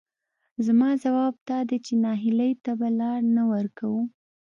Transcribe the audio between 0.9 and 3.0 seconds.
ځواب دادی چې نهیلۍ ته به